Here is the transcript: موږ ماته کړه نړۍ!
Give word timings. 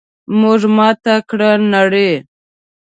موږ 0.39 0.61
ماته 0.77 1.15
کړه 1.29 1.51
نړۍ! 1.73 2.13